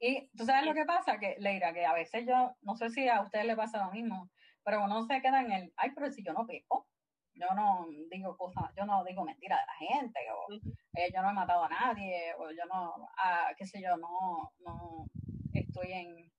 Y 0.00 0.28
tú 0.36 0.46
sabes 0.46 0.64
lo 0.64 0.72
que 0.72 0.86
pasa, 0.86 1.18
que 1.18 1.36
Leira, 1.38 1.74
que 1.74 1.84
a 1.84 1.92
veces 1.92 2.24
yo, 2.26 2.56
no 2.62 2.76
sé 2.76 2.88
si 2.90 3.08
a 3.08 3.20
ustedes 3.20 3.44
les 3.44 3.56
pasa 3.56 3.84
lo 3.84 3.92
mismo, 3.92 4.30
pero 4.64 4.82
uno 4.82 5.06
se 5.06 5.20
queda 5.20 5.42
en 5.42 5.52
el, 5.52 5.72
ay, 5.76 5.90
pero 5.94 6.10
si 6.10 6.24
yo 6.24 6.32
no 6.32 6.46
peco, 6.46 6.88
yo 7.34 7.46
no 7.54 7.86
digo 8.10 8.36
cosas, 8.36 8.64
yo 8.76 8.84
no 8.86 9.04
digo 9.04 9.24
mentiras 9.24 9.60
de 9.60 9.66
la 9.66 9.94
gente, 9.94 10.20
o 10.32 10.52
eh, 10.94 11.10
yo 11.12 11.22
no 11.22 11.30
he 11.30 11.34
matado 11.34 11.64
a 11.64 11.68
nadie, 11.68 12.34
o 12.38 12.50
yo 12.50 12.64
no, 12.66 13.08
ah, 13.18 13.50
qué 13.56 13.66
sé 13.66 13.82
yo, 13.82 13.96
no, 13.96 14.52
no 14.60 15.06
estoy 15.52 15.92
en, 15.92 16.32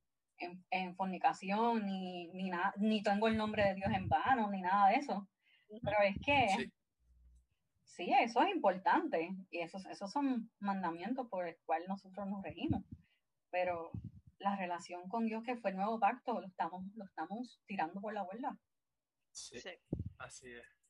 en, 0.69 0.95
fornicación, 0.95 1.85
ni, 1.85 2.27
ni, 2.27 2.49
nada, 2.49 2.73
ni 2.77 3.03
tengo 3.03 3.27
el 3.27 3.37
nombre 3.37 3.63
de 3.63 3.75
Dios 3.75 3.91
en 3.93 4.07
vano, 4.07 4.49
ni 4.49 4.61
nada 4.61 4.89
de 4.89 4.95
eso. 4.95 5.27
Pero 5.83 5.97
es 6.03 6.15
que 6.23 6.71
sí, 7.83 8.13
eso 8.21 8.41
es 8.41 8.49
importante 8.53 9.29
y 9.49 9.59
esos, 9.59 9.85
esos 9.87 10.11
son 10.11 10.51
mandamientos 10.59 11.27
por 11.27 11.47
el 11.47 11.57
cual 11.65 11.83
nosotros 11.87 12.27
nos 12.27 12.43
regimos. 12.43 12.83
Pero 13.49 13.91
la 14.39 14.55
relación 14.55 15.07
con 15.07 15.25
Dios 15.25 15.43
que 15.43 15.55
fue 15.55 15.71
el 15.71 15.77
nuevo 15.77 15.99
pacto 15.99 16.39
lo 16.39 16.47
estamos, 16.47 16.83
lo 16.95 17.05
estamos 17.05 17.61
tirando 17.65 18.01
por 18.01 18.13
la 18.13 18.23
borda. 18.23 18.57
Sí, 19.31 19.59
así 20.17 20.51
es. 20.51 20.84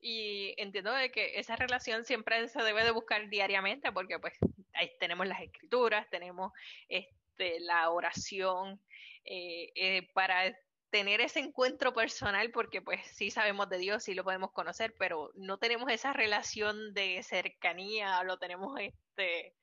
Y 0.00 0.54
entiendo 0.56 0.92
de 0.92 1.10
que 1.10 1.38
esa 1.38 1.56
relación 1.56 2.04
siempre 2.04 2.48
se 2.48 2.62
debe 2.62 2.84
de 2.84 2.90
buscar 2.90 3.28
diariamente 3.28 3.92
porque 3.92 4.18
pues 4.18 4.34
ahí 4.72 4.90
tenemos 4.98 5.26
las 5.26 5.40
escrituras, 5.42 6.08
tenemos 6.10 6.52
este, 6.88 7.60
la 7.60 7.90
oración, 7.90 8.80
eh, 9.24 9.70
eh, 9.74 10.08
para 10.14 10.56
tener 10.90 11.20
ese 11.20 11.40
encuentro 11.40 11.94
personal, 11.94 12.50
porque 12.50 12.82
pues 12.82 13.00
sí 13.14 13.30
sabemos 13.30 13.68
de 13.68 13.78
Dios, 13.78 14.02
sí 14.04 14.14
lo 14.14 14.24
podemos 14.24 14.52
conocer, 14.52 14.94
pero 14.98 15.30
no 15.34 15.58
tenemos 15.58 15.90
esa 15.90 16.12
relación 16.12 16.92
de 16.94 17.22
cercanía, 17.22 18.22
lo 18.24 18.38
tenemos 18.38 18.78
este 18.80 19.54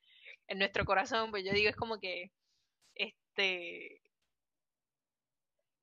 en 0.46 0.58
nuestro 0.58 0.84
corazón, 0.86 1.30
pues 1.30 1.44
yo 1.44 1.52
digo 1.52 1.68
es 1.68 1.76
como 1.76 2.00
que 2.00 2.32
este 2.94 4.00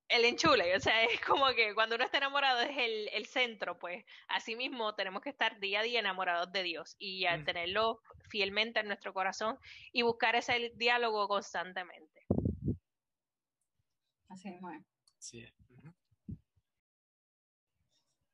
el 0.07 0.25
enchule, 0.25 0.75
o 0.75 0.79
sea, 0.79 1.03
es 1.05 1.21
como 1.21 1.47
que 1.53 1.73
cuando 1.73 1.95
uno 1.95 2.05
está 2.05 2.17
enamorado 2.17 2.61
es 2.61 2.77
el, 2.77 3.09
el 3.09 3.25
centro, 3.25 3.77
pues 3.77 4.05
así 4.27 4.55
mismo 4.55 4.95
tenemos 4.95 5.21
que 5.21 5.29
estar 5.29 5.59
día 5.59 5.79
a 5.79 5.83
día 5.83 5.99
enamorados 5.99 6.51
de 6.51 6.63
Dios 6.63 6.95
y 6.99 7.25
a 7.25 7.37
mm. 7.37 7.45
tenerlo 7.45 8.01
fielmente 8.29 8.79
en 8.79 8.87
nuestro 8.87 9.13
corazón 9.13 9.57
y 9.91 10.01
buscar 10.01 10.35
ese 10.35 10.71
diálogo 10.75 11.27
constantemente. 11.27 12.25
Así 14.29 14.49
es. 14.49 14.59
Sí. 15.17 15.45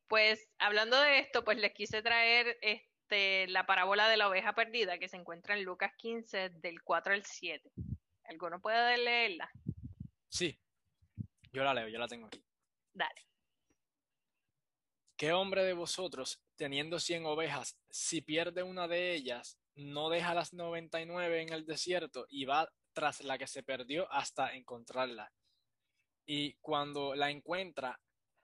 Pues 0.07 0.49
hablando 0.57 0.99
de 0.99 1.19
esto, 1.19 1.43
pues 1.45 1.57
les 1.57 1.73
quise 1.73 2.01
traer 2.01 2.57
este, 2.61 3.47
la 3.47 3.65
parábola 3.65 4.09
de 4.09 4.17
la 4.17 4.27
oveja 4.27 4.53
perdida 4.53 4.97
que 4.97 5.07
se 5.07 5.15
encuentra 5.15 5.55
en 5.55 5.63
Lucas 5.63 5.93
15 5.97 6.49
del 6.49 6.81
4 6.83 7.13
al 7.13 7.23
7. 7.23 7.71
¿Alguno 8.25 8.59
puede 8.59 8.97
leerla? 8.97 9.49
Sí, 10.27 10.59
yo 11.51 11.63
la 11.63 11.73
leo, 11.73 11.87
yo 11.87 11.99
la 11.99 12.07
tengo 12.07 12.27
aquí. 12.27 12.43
Dale. 12.93 13.27
¿Qué 15.15 15.33
hombre 15.33 15.63
de 15.63 15.73
vosotros, 15.73 16.41
teniendo 16.55 16.99
cien 16.99 17.25
ovejas, 17.25 17.77
si 17.89 18.21
pierde 18.21 18.63
una 18.63 18.87
de 18.87 19.13
ellas, 19.13 19.59
no 19.75 20.09
deja 20.09 20.33
las 20.33 20.53
noventa 20.53 20.99
y 20.99 21.05
nueve 21.05 21.41
en 21.41 21.53
el 21.53 21.65
desierto 21.65 22.25
y 22.27 22.45
va 22.45 22.71
tras 22.93 23.21
la 23.23 23.37
que 23.37 23.47
se 23.47 23.63
perdió 23.63 24.11
hasta 24.11 24.53
encontrarla? 24.55 25.31
y 26.25 26.53
cuando 26.61 27.15
la 27.15 27.29
encuentra, 27.29 27.99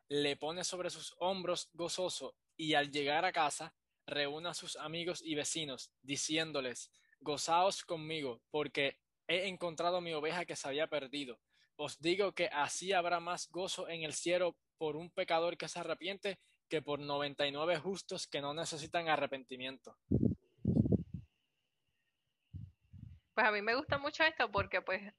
le 0.10 0.36
pone 0.36 0.64
sobre 0.64 0.90
sus 0.90 1.16
hombros 1.20 1.70
gozoso 1.74 2.36
y 2.56 2.74
al 2.74 2.92
llegar 2.92 3.26
a 3.26 3.32
casa, 3.32 3.74
reúne 4.06 4.50
a 4.50 4.54
sus 4.54 4.76
amigos 4.78 5.22
y 5.22 5.36
vecinos, 5.36 5.92
diciéndoles, 6.02 6.92
gozaos 7.20 7.84
conmigo, 7.84 8.42
porque 8.50 9.00
he 9.28 9.48
encontrado 9.48 10.02
mi 10.02 10.14
oveja 10.14 10.46
que 10.46 10.56
se 10.56 10.68
había 10.68 10.88
perdido. 10.88 11.40
Os 11.80 12.00
digo 12.00 12.34
que 12.34 12.48
así 12.48 12.92
habrá 12.92 13.20
más 13.20 13.50
gozo 13.50 13.88
en 13.88 14.02
el 14.02 14.14
cielo 14.14 14.56
por 14.80 14.96
un 14.96 15.12
pecador 15.12 15.58
que 15.58 15.68
se 15.68 15.80
arrepiente 15.80 16.40
que 16.68 16.82
por 16.82 17.00
noventa 17.00 17.46
y 17.46 17.52
nueve 17.52 17.78
justos 17.78 18.28
que 18.28 18.42
no 18.42 18.54
necesitan 18.54 19.08
arrepentimiento. 19.08 19.96
Pues 23.34 23.48
a 23.48 23.52
mí 23.52 23.62
me 23.62 23.76
gusta 23.76 24.00
mucho 24.00 24.24
esto 24.24 24.52
porque 24.52 24.82
pues 24.82 25.14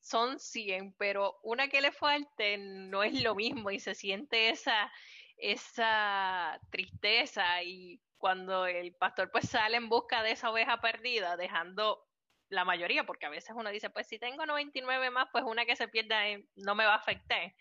son 0.00 0.38
100, 0.38 0.94
pero 0.96 1.40
una 1.42 1.68
que 1.68 1.80
le 1.80 1.90
falte 1.90 2.56
no 2.58 3.02
es 3.02 3.20
lo 3.20 3.34
mismo 3.34 3.72
y 3.72 3.80
se 3.80 3.96
siente 3.96 4.50
esa, 4.50 4.92
esa 5.36 6.60
tristeza 6.70 7.60
y 7.64 8.00
cuando 8.16 8.66
el 8.66 8.94
pastor 8.94 9.32
pues 9.32 9.48
sale 9.48 9.76
en 9.76 9.88
busca 9.88 10.22
de 10.22 10.30
esa 10.32 10.50
oveja 10.50 10.80
perdida, 10.80 11.36
dejando 11.36 12.07
la 12.48 12.64
mayoría, 12.64 13.04
porque 13.04 13.26
a 13.26 13.30
veces 13.30 13.54
uno 13.54 13.70
dice, 13.70 13.90
pues 13.90 14.06
si 14.06 14.18
tengo 14.18 14.46
99 14.46 15.10
más, 15.10 15.28
pues 15.32 15.44
una 15.44 15.66
que 15.66 15.76
se 15.76 15.88
pierda 15.88 16.28
eh, 16.28 16.44
no 16.56 16.74
me 16.74 16.84
va 16.84 16.94
a 16.94 16.98
afectar, 16.98 17.52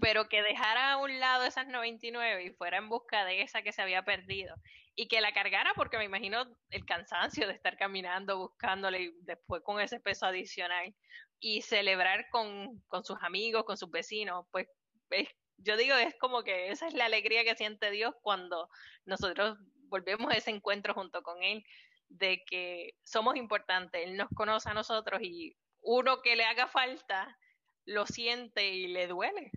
pero 0.00 0.28
que 0.28 0.42
dejara 0.42 0.92
a 0.92 0.96
un 0.98 1.18
lado 1.18 1.44
esas 1.44 1.66
99 1.66 2.44
y 2.44 2.50
fuera 2.50 2.78
en 2.78 2.88
busca 2.88 3.24
de 3.24 3.42
esa 3.42 3.62
que 3.62 3.72
se 3.72 3.82
había 3.82 4.04
perdido 4.04 4.54
y 4.94 5.08
que 5.08 5.20
la 5.20 5.32
cargara, 5.32 5.72
porque 5.74 5.98
me 5.98 6.04
imagino 6.04 6.46
el 6.70 6.84
cansancio 6.84 7.46
de 7.46 7.54
estar 7.54 7.76
caminando, 7.76 8.38
buscándole 8.38 9.02
y 9.02 9.12
después 9.22 9.62
con 9.62 9.80
ese 9.80 9.98
peso 9.98 10.26
adicional, 10.26 10.94
y 11.40 11.62
celebrar 11.62 12.28
con, 12.30 12.80
con 12.88 13.04
sus 13.04 13.18
amigos, 13.22 13.64
con 13.64 13.78
sus 13.78 13.90
vecinos, 13.90 14.46
pues 14.52 14.68
es, 15.10 15.28
yo 15.56 15.76
digo, 15.76 15.94
es 15.94 16.14
como 16.18 16.44
que 16.44 16.70
esa 16.70 16.86
es 16.86 16.94
la 16.94 17.06
alegría 17.06 17.44
que 17.44 17.56
siente 17.56 17.90
Dios 17.90 18.14
cuando 18.22 18.68
nosotros 19.06 19.58
volvemos 19.88 20.32
a 20.32 20.36
ese 20.36 20.50
encuentro 20.50 20.94
junto 20.94 21.22
con 21.22 21.42
Él, 21.42 21.64
de 22.10 22.42
que 22.44 22.94
somos 23.02 23.36
importantes, 23.36 24.06
Él 24.06 24.16
nos 24.16 24.28
conoce 24.34 24.68
a 24.68 24.74
nosotros 24.74 25.22
y 25.22 25.56
uno 25.80 26.20
que 26.20 26.36
le 26.36 26.44
haga 26.44 26.66
falta 26.66 27.38
lo 27.86 28.06
siente 28.06 28.68
y 28.68 28.88
le 28.88 29.06
duele. 29.06 29.50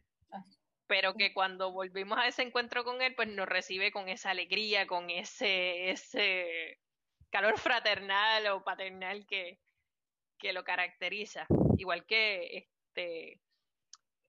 Pero 0.87 1.15
que 1.15 1.33
cuando 1.33 1.71
volvimos 1.71 2.17
a 2.17 2.27
ese 2.27 2.43
encuentro 2.43 2.83
con 2.83 3.01
Él, 3.01 3.15
pues 3.15 3.27
nos 3.27 3.47
recibe 3.47 3.91
con 3.91 4.09
esa 4.09 4.31
alegría, 4.31 4.87
con 4.87 5.09
ese, 5.09 5.91
ese 5.91 6.79
calor 7.29 7.57
fraternal 7.57 8.47
o 8.47 8.63
paternal 8.63 9.25
que, 9.25 9.59
que 10.37 10.53
lo 10.53 10.63
caracteriza. 10.63 11.47
Igual 11.77 12.05
que 12.05 12.57
este 12.57 13.41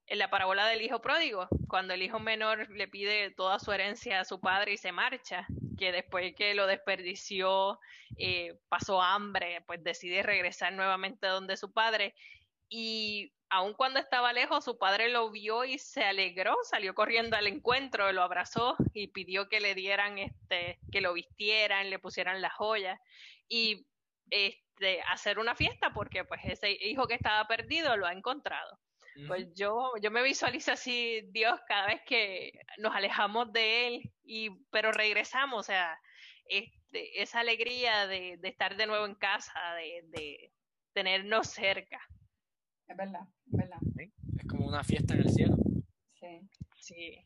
en 0.06 0.18
la 0.18 0.28
parábola 0.28 0.66
del 0.66 0.82
hijo 0.82 1.00
pródigo, 1.00 1.48
cuando 1.68 1.94
el 1.94 2.02
hijo 2.02 2.18
menor 2.18 2.68
le 2.70 2.88
pide 2.88 3.30
toda 3.30 3.58
su 3.58 3.72
herencia 3.72 4.20
a 4.20 4.24
su 4.24 4.38
padre 4.38 4.74
y 4.74 4.76
se 4.76 4.92
marcha, 4.92 5.46
que 5.76 5.92
después 5.92 6.34
que 6.34 6.54
lo 6.54 6.66
desperdició, 6.66 7.78
eh, 8.16 8.58
pasó 8.68 9.02
hambre, 9.02 9.62
pues 9.66 9.82
decide 9.82 10.22
regresar 10.22 10.72
nuevamente 10.72 11.26
donde 11.26 11.56
su 11.56 11.72
padre. 11.72 12.14
Y 12.68 13.32
aun 13.50 13.74
cuando 13.74 14.00
estaba 14.00 14.32
lejos, 14.32 14.64
su 14.64 14.78
padre 14.78 15.08
lo 15.08 15.30
vio 15.30 15.64
y 15.64 15.78
se 15.78 16.04
alegró, 16.04 16.56
salió 16.64 16.94
corriendo 16.94 17.36
al 17.36 17.46
encuentro, 17.46 18.12
lo 18.12 18.22
abrazó 18.22 18.76
y 18.92 19.08
pidió 19.08 19.48
que 19.48 19.60
le 19.60 19.74
dieran, 19.74 20.18
este, 20.18 20.78
que 20.90 21.00
lo 21.00 21.12
vistieran, 21.12 21.90
le 21.90 21.98
pusieran 21.98 22.42
las 22.42 22.52
joyas 22.54 22.98
y 23.48 23.86
este, 24.30 25.02
hacer 25.02 25.38
una 25.38 25.54
fiesta 25.54 25.92
porque 25.92 26.24
pues 26.24 26.40
ese 26.44 26.72
hijo 26.72 27.06
que 27.06 27.14
estaba 27.14 27.46
perdido 27.46 27.96
lo 27.96 28.06
ha 28.06 28.12
encontrado. 28.12 28.78
Pues 29.28 29.46
yo, 29.54 29.92
yo 30.02 30.10
me 30.10 30.22
visualizo 30.22 30.72
así, 30.72 31.22
Dios, 31.30 31.60
cada 31.68 31.86
vez 31.86 32.00
que 32.06 32.52
nos 32.78 32.94
alejamos 32.94 33.52
de 33.52 33.86
Él, 33.86 34.12
y, 34.24 34.50
pero 34.70 34.90
regresamos, 34.90 35.60
o 35.60 35.62
sea, 35.62 35.98
este, 36.46 37.22
esa 37.22 37.40
alegría 37.40 38.06
de, 38.06 38.38
de, 38.38 38.48
estar 38.48 38.76
de 38.76 38.86
nuevo 38.86 39.06
en 39.06 39.14
casa, 39.14 39.52
de, 39.76 40.02
de 40.08 40.52
tenernos 40.92 41.48
cerca. 41.48 42.00
Es 42.88 42.96
verdad, 42.96 43.22
es 43.46 43.52
verdad. 43.52 43.78
Es 43.96 44.46
como 44.48 44.66
una 44.66 44.82
fiesta 44.82 45.14
en 45.14 45.20
el 45.20 45.30
cielo. 45.30 45.56
Sí. 46.14 46.40
Sí. 46.80 47.24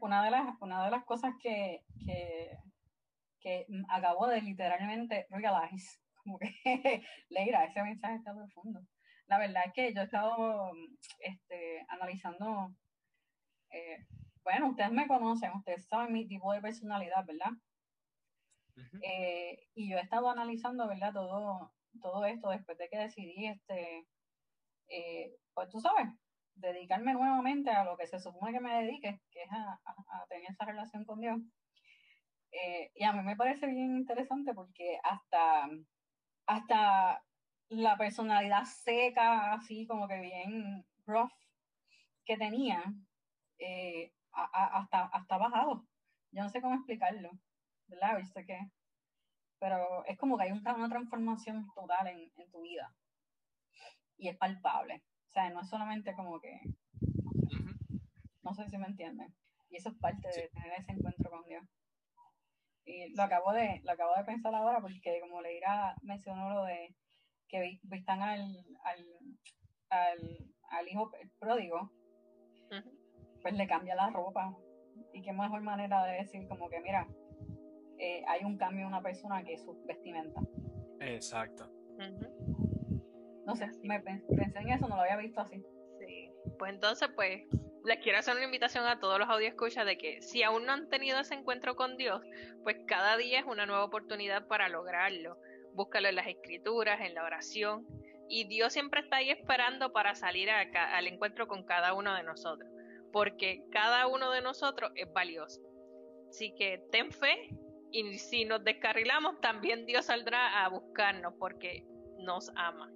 Una 0.00 0.24
de 0.24 0.30
las, 0.30 0.60
una 0.60 0.84
de 0.84 0.90
las 0.90 1.04
cosas 1.04 1.34
que, 1.40 1.84
que, 2.04 2.58
que 3.40 3.66
acabo 3.88 4.26
de 4.28 4.40
literalmente 4.42 5.26
realize, 5.30 5.98
como 6.22 6.38
que, 6.38 6.48
Leira, 7.28 7.64
ese 7.64 7.82
mensaje 7.82 8.16
está 8.16 8.34
profundo. 8.34 8.80
La 9.26 9.38
verdad 9.38 9.64
es 9.66 9.72
que 9.72 9.94
yo 9.94 10.00
he 10.02 10.04
estado 10.04 10.72
este, 11.20 11.84
analizando, 11.88 12.74
eh, 13.70 14.06
bueno, 14.44 14.70
ustedes 14.70 14.92
me 14.92 15.06
conocen, 15.08 15.52
ustedes 15.52 15.86
saben 15.86 16.12
mi 16.12 16.26
tipo 16.26 16.52
de 16.52 16.60
personalidad, 16.60 17.24
¿verdad? 17.24 17.52
eh, 19.02 19.68
y 19.74 19.90
yo 19.90 19.98
he 19.98 20.00
estado 20.00 20.30
analizando, 20.30 20.88
¿verdad? 20.88 21.12
Todo, 21.12 21.72
todo 22.00 22.24
esto 22.24 22.50
después 22.50 22.78
de 22.78 22.88
que 22.88 22.98
decidí, 22.98 23.46
este, 23.46 24.06
eh, 24.88 25.36
pues 25.54 25.68
tú 25.70 25.80
sabes, 25.80 26.08
dedicarme 26.54 27.12
nuevamente 27.12 27.70
a 27.70 27.84
lo 27.84 27.96
que 27.96 28.06
se 28.06 28.20
supone 28.20 28.52
que 28.52 28.60
me 28.60 28.82
dedique, 28.82 29.20
que 29.30 29.42
es 29.42 29.50
a, 29.52 29.78
tener 30.28 30.50
esa 30.50 30.64
relación 30.64 31.04
con 31.04 31.20
Dios. 31.20 31.40
Eh, 32.52 32.90
y 32.94 33.04
a 33.04 33.12
mí 33.12 33.22
me 33.22 33.36
parece 33.36 33.66
bien 33.66 33.96
interesante 33.96 34.52
porque 34.54 34.98
hasta, 35.02 35.68
hasta 36.46 37.24
la 37.68 37.96
personalidad 37.96 38.64
seca, 38.64 39.54
así 39.54 39.86
como 39.86 40.06
que 40.06 40.20
bien 40.20 40.84
rough 41.06 41.32
que 42.24 42.36
tenía, 42.36 42.84
eh, 43.58 44.12
hasta, 44.32 45.04
hasta 45.06 45.38
bajado. 45.38 45.86
Yo 46.30 46.42
no 46.42 46.48
sé 46.48 46.60
cómo 46.60 46.74
explicarlo, 46.74 47.30
¿verdad? 47.88 48.18
¿Viste 48.18 48.44
qué? 48.46 48.58
Pero 49.58 50.04
es 50.06 50.18
como 50.18 50.36
que 50.36 50.44
hay 50.44 50.52
una, 50.52 50.88
transformación 50.88 51.66
total 51.74 52.08
en 52.08 52.50
tu 52.50 52.62
vida. 52.62 52.94
Y 54.16 54.28
es 54.28 54.36
palpable. 54.36 55.02
O 55.32 55.34
sea, 55.34 55.48
no 55.48 55.62
es 55.62 55.68
solamente 55.70 56.12
como 56.14 56.38
que, 56.40 56.60
no 58.42 58.52
sé 58.52 58.68
si 58.68 58.76
me 58.76 58.86
entienden. 58.86 59.34
Y 59.70 59.76
eso 59.76 59.88
es 59.88 59.94
parte 59.96 60.28
de 60.28 60.50
tener 60.50 60.78
ese 60.78 60.92
encuentro 60.92 61.30
con 61.30 61.42
Dios. 61.46 61.64
Y 62.84 63.14
lo 63.16 63.22
acabo 63.22 63.54
de, 63.54 63.80
lo 63.82 63.92
acabo 63.92 64.14
de 64.14 64.24
pensar 64.24 64.54
ahora 64.54 64.82
porque 64.82 65.20
como 65.22 65.40
Leira 65.40 65.96
mencionó 66.02 66.52
lo 66.52 66.64
de 66.64 66.94
que 67.48 67.78
vistan 67.84 68.20
al, 68.20 68.42
al, 68.84 69.06
al, 69.88 70.52
al 70.68 70.88
hijo 70.88 71.10
pródigo, 71.38 71.90
pues 73.40 73.54
le 73.54 73.66
cambia 73.66 73.94
la 73.94 74.10
ropa. 74.10 74.54
Y 75.14 75.22
qué 75.22 75.32
mejor 75.32 75.62
manera 75.62 76.04
de 76.04 76.18
decir 76.18 76.46
como 76.46 76.68
que, 76.68 76.78
mira, 76.82 77.08
eh, 77.96 78.22
hay 78.28 78.44
un 78.44 78.58
cambio 78.58 78.82
en 78.82 78.88
una 78.88 79.00
persona 79.00 79.42
que 79.44 79.56
su 79.56 79.82
vestimenta. 79.86 80.42
Exacto. 81.00 81.70
No 83.46 83.56
sé, 83.56 83.68
me 83.82 84.00
pensé 84.00 84.58
en 84.60 84.70
eso, 84.70 84.88
no 84.88 84.96
lo 84.96 85.02
había 85.02 85.16
visto 85.16 85.40
así. 85.40 85.62
Sí, 85.98 86.30
pues 86.58 86.72
entonces, 86.72 87.08
pues, 87.14 87.42
les 87.84 87.98
quiero 87.98 88.18
hacer 88.18 88.36
una 88.36 88.44
invitación 88.44 88.86
a 88.86 89.00
todos 89.00 89.18
los 89.18 89.28
escuchas 89.40 89.84
de 89.86 89.98
que 89.98 90.22
si 90.22 90.42
aún 90.42 90.66
no 90.66 90.72
han 90.72 90.88
tenido 90.88 91.18
ese 91.18 91.34
encuentro 91.34 91.74
con 91.74 91.96
Dios, 91.96 92.22
pues 92.62 92.76
cada 92.86 93.16
día 93.16 93.40
es 93.40 93.46
una 93.46 93.66
nueva 93.66 93.84
oportunidad 93.84 94.46
para 94.46 94.68
lograrlo. 94.68 95.36
Búscalo 95.74 96.08
en 96.08 96.16
las 96.16 96.26
escrituras, 96.26 97.00
en 97.00 97.14
la 97.14 97.24
oración, 97.24 97.86
y 98.28 98.44
Dios 98.44 98.72
siempre 98.72 99.00
está 99.00 99.16
ahí 99.16 99.30
esperando 99.30 99.92
para 99.92 100.14
salir 100.14 100.48
al 100.50 101.06
encuentro 101.06 101.48
con 101.48 101.64
cada 101.64 101.92
uno 101.94 102.14
de 102.14 102.22
nosotros, 102.22 102.70
porque 103.12 103.64
cada 103.70 104.06
uno 104.06 104.30
de 104.30 104.42
nosotros 104.42 104.92
es 104.94 105.12
valioso. 105.12 105.60
Así 106.28 106.54
que 106.54 106.82
ten 106.90 107.10
fe 107.10 107.50
y 107.90 108.18
si 108.18 108.44
nos 108.44 108.64
descarrilamos, 108.64 109.40
también 109.40 109.84
Dios 109.84 110.06
saldrá 110.06 110.64
a 110.64 110.68
buscarnos 110.68 111.34
porque 111.38 111.84
nos 112.18 112.50
ama. 112.56 112.90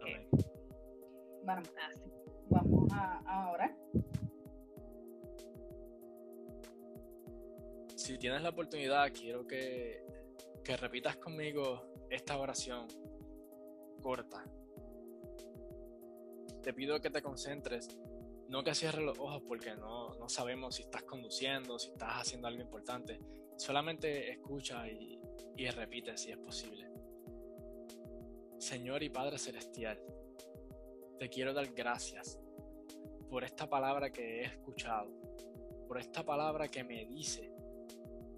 Okay. 0.00 0.28
Bueno, 1.44 1.62
Así. 1.90 2.04
vamos 2.48 2.92
a, 2.92 3.18
a 3.26 3.50
orar. 3.52 3.76
Si 7.96 8.18
tienes 8.18 8.42
la 8.42 8.48
oportunidad, 8.50 9.12
quiero 9.12 9.46
que, 9.46 10.02
que 10.64 10.76
repitas 10.76 11.16
conmigo 11.16 11.92
esta 12.08 12.38
oración 12.38 12.86
corta. 14.02 14.42
Te 16.62 16.72
pido 16.74 17.00
que 17.00 17.10
te 17.10 17.22
concentres, 17.22 17.88
no 18.48 18.62
que 18.64 18.74
cierres 18.74 19.04
los 19.04 19.18
ojos 19.18 19.42
porque 19.46 19.74
no, 19.76 20.14
no 20.14 20.28
sabemos 20.28 20.76
si 20.76 20.82
estás 20.82 21.04
conduciendo, 21.04 21.78
si 21.78 21.90
estás 21.90 22.22
haciendo 22.22 22.48
algo 22.48 22.62
importante. 22.62 23.20
Solamente 23.56 24.30
escucha 24.32 24.88
y, 24.88 25.20
y 25.56 25.68
repite 25.70 26.16
si 26.16 26.32
es 26.32 26.38
posible. 26.38 26.89
Señor 28.60 29.02
y 29.02 29.08
Padre 29.08 29.38
Celestial, 29.38 29.98
te 31.18 31.30
quiero 31.30 31.54
dar 31.54 31.72
gracias 31.72 32.38
por 33.30 33.42
esta 33.42 33.66
palabra 33.66 34.12
que 34.12 34.40
he 34.40 34.44
escuchado, 34.44 35.10
por 35.88 35.98
esta 35.98 36.22
palabra 36.22 36.68
que 36.68 36.84
me 36.84 37.06
dice 37.06 37.50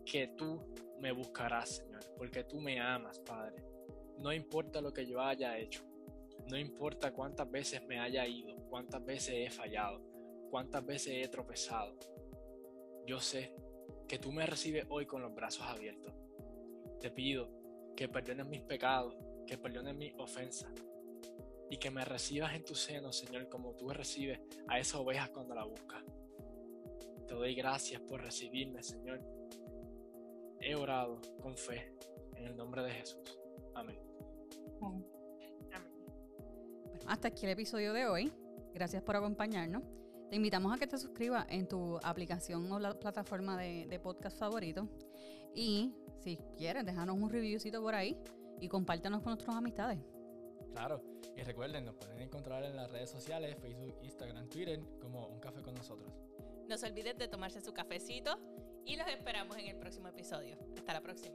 que 0.07 0.29
tú 0.29 0.61
me 1.01 1.11
buscarás, 1.11 1.71
Señor, 1.71 2.05
porque 2.17 2.45
tú 2.45 2.61
me 2.61 2.81
amas, 2.81 3.19
Padre. 3.19 3.65
No 4.21 4.33
importa 4.33 4.81
lo 4.81 4.93
que 4.93 5.05
yo 5.05 5.21
haya 5.21 5.59
hecho, 5.59 5.83
no 6.49 6.57
importa 6.57 7.13
cuántas 7.13 7.51
veces 7.51 7.85
me 7.89 7.99
haya 7.99 8.25
ido, 8.25 8.55
cuántas 8.71 9.05
veces 9.05 9.35
he 9.35 9.51
fallado, 9.51 10.01
cuántas 10.51 10.87
veces 10.87 11.15
he 11.17 11.27
tropezado. 11.27 11.99
Yo 13.07 13.19
sé 13.19 13.57
que 14.07 14.21
tú 14.21 14.31
me 14.31 14.47
recibes 14.47 14.87
hoy 14.89 15.05
con 15.05 15.21
los 15.21 15.35
brazos 15.35 15.67
abiertos. 15.67 16.15
Te 17.01 17.11
pido 17.11 17.51
que 17.97 18.09
perdones 18.09 18.47
mis 18.47 18.63
pecados, 18.63 19.17
que 19.47 19.59
perdones 19.59 19.95
mi 19.95 20.13
ofensa 20.19 20.69
y 21.73 21.79
que 21.79 21.91
me 21.91 22.05
recibas 22.05 22.55
en 22.55 22.65
tu 22.65 22.75
seno, 22.75 23.13
Señor, 23.13 23.49
como 23.49 23.75
tú 23.75 23.89
recibes 23.89 24.41
a 24.69 24.79
esas 24.79 24.97
ovejas 24.97 25.31
cuando 25.31 25.55
la 25.55 25.65
buscas. 25.65 26.05
Te 27.27 27.35
doy 27.35 27.55
gracias 27.55 28.01
por 28.03 28.21
recibirme, 28.21 28.83
Señor. 28.83 29.21
He 30.61 30.75
orado 30.75 31.19
con 31.41 31.57
fe 31.57 31.97
en 32.37 32.45
el 32.45 32.57
nombre 32.57 32.83
de 32.83 32.91
Jesús. 32.91 33.39
Amén. 33.75 33.99
Bueno, 34.79 35.03
hasta 37.07 37.29
aquí 37.29 37.47
el 37.47 37.53
episodio 37.53 37.95
de 37.95 38.07
hoy. 38.07 38.31
Gracias 38.75 39.03
por 39.03 39.17
acompañarnos. 39.17 39.83
Te 40.29 40.37
invitamos 40.37 40.75
a 40.75 40.79
que 40.79 40.87
te 40.87 40.99
suscribas 40.99 41.47
en 41.49 41.67
tu 41.69 41.99
aplicación 42.03 42.71
o 42.71 42.79
la 42.79 42.93
plataforma 42.99 43.57
de, 43.57 43.87
de 43.87 43.99
podcast 43.99 44.39
favorito. 44.39 44.89
Y 45.55 45.95
si 46.21 46.37
quieres, 46.57 46.85
déjanos 46.85 47.17
un 47.17 47.31
reviewcito 47.31 47.81
por 47.81 47.95
ahí 47.95 48.15
y 48.62 48.68
compártanos 48.68 49.22
con 49.22 49.33
nuestras 49.33 49.57
amistades. 49.57 49.98
Claro, 50.72 51.03
y 51.37 51.42
recuerden, 51.42 51.85
nos 51.85 51.96
pueden 51.96 52.20
encontrar 52.20 52.62
en 52.64 52.77
las 52.77 52.90
redes 52.90 53.11
sociales, 53.11 53.57
Facebook, 53.61 53.98
Instagram, 54.03 54.48
Twitter, 54.48 54.81
como 55.01 55.27
Un 55.27 55.40
Café 55.40 55.61
con 55.62 55.75
nosotros. 55.75 56.12
No 56.68 56.79
se 56.79 56.87
olviden 56.87 57.18
de 57.18 57.29
tomarse 57.29 57.61
su 57.61 57.75
cafecito 57.75 58.38
y 58.87 58.96
los 58.96 59.07
esperamos 59.09 59.57
en 59.59 59.66
el 59.66 59.77
próximo 59.77 60.09
episodio. 60.09 60.57
Hasta 60.77 60.92
la 60.94 61.01
próxima. 61.01 61.31